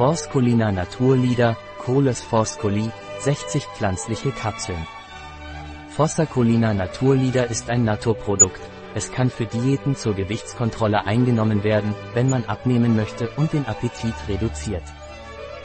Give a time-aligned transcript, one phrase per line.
[0.00, 4.86] Forscolina Naturlieder, Coles Forscoli, 60 pflanzliche Kapseln.
[5.90, 8.62] Fossacolina Naturlieder ist ein Naturprodukt.
[8.94, 14.14] Es kann für Diäten zur Gewichtskontrolle eingenommen werden, wenn man abnehmen möchte und den Appetit
[14.26, 14.84] reduziert.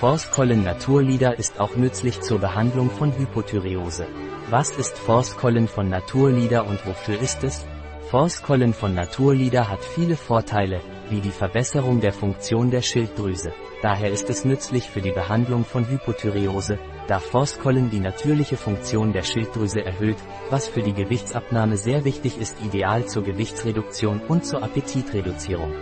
[0.00, 4.08] Forskollen Naturlieder ist auch nützlich zur Behandlung von Hypothyreose.
[4.50, 7.64] Was ist Forskollen von Naturlieder und wofür ist es?
[8.10, 10.80] Forskollen von Naturlieder hat viele Vorteile,
[11.10, 13.52] wie die Verbesserung der Funktion der Schilddrüse.
[13.82, 19.22] Daher ist es nützlich für die Behandlung von Hypothyreose, da Forskollen die natürliche Funktion der
[19.22, 20.16] Schilddrüse erhöht,
[20.50, 25.72] was für die Gewichtsabnahme sehr wichtig ist ideal zur Gewichtsreduktion und zur Appetitreduzierung.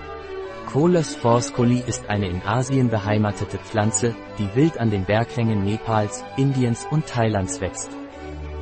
[0.66, 6.86] Coles forscoli ist eine in Asien beheimatete Pflanze, die wild an den Berghängen Nepals, Indiens
[6.90, 7.90] und Thailands wächst.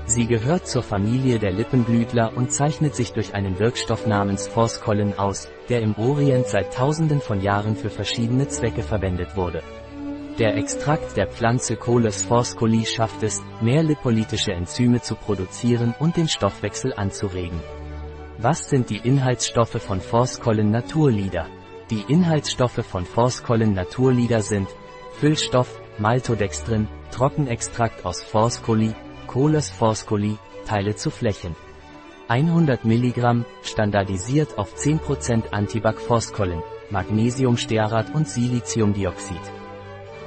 [0.05, 5.48] Sie gehört zur Familie der Lippenblütler und zeichnet sich durch einen Wirkstoff namens Forskollen aus,
[5.69, 9.62] der im Orient seit tausenden von Jahren für verschiedene Zwecke verwendet wurde.
[10.38, 16.29] Der Extrakt der Pflanze Coles forscoli schafft es, mehr lipolytische Enzyme zu produzieren und den
[16.29, 17.60] Stoffwechsel anzuregen.
[18.38, 21.46] Was sind die Inhaltsstoffe von Forskollen Naturlieder?
[21.90, 24.68] Die Inhaltsstoffe von Forskollen Naturlieder sind
[25.21, 28.95] Füllstoff, Maltodextrin, Trockenextrakt aus Forscoli,
[29.33, 31.57] Coles Forscoli, Teile zu Flächen.
[32.29, 39.41] 100 mg, standardisiert auf 10% Antibac-Forskollen, Magnesiumstearat und Siliziumdioxid.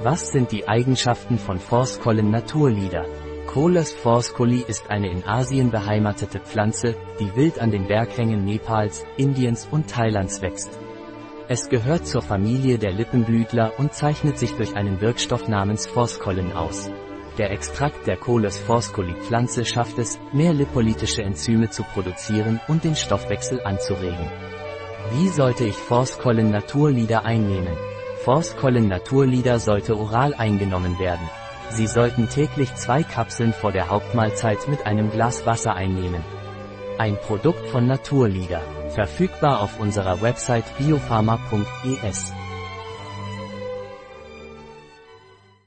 [0.02, 3.06] Was sind die Eigenschaften von Forskollen Naturlieder?
[3.46, 9.68] Coles forscoli ist eine in Asien beheimatete Pflanze, die wild an den Berghängen Nepals, Indiens
[9.70, 10.80] und Thailands wächst.
[11.46, 16.90] Es gehört zur Familie der Lippenblütler und zeichnet sich durch einen Wirkstoff namens Forskollen aus.
[17.38, 22.96] Der Extrakt der Coles forscoli Pflanze schafft es, mehr lipolytische Enzyme zu produzieren und den
[22.96, 24.30] Stoffwechsel anzuregen.
[25.12, 27.76] Wie sollte ich Forskollen Naturlieder einnehmen?
[28.24, 31.28] Forskollen Naturlieder sollte oral eingenommen werden.
[31.70, 36.24] Sie sollten täglich zwei Kapseln vor der Hauptmahlzeit mit einem Glas Wasser einnehmen.
[36.96, 38.62] Ein Produkt von Naturlieder.
[38.94, 42.32] Verfügbar auf unserer Website biopharma.es.